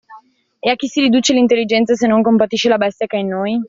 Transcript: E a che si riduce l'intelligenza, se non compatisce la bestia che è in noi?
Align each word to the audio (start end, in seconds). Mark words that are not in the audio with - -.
E 0.63 0.71
a 0.71 0.73
che 0.75 0.87
si 0.87 0.99
riduce 0.99 1.31
l'intelligenza, 1.31 1.93
se 1.93 2.07
non 2.07 2.23
compatisce 2.23 2.67
la 2.69 2.79
bestia 2.79 3.05
che 3.05 3.17
è 3.17 3.19
in 3.19 3.27
noi? 3.27 3.59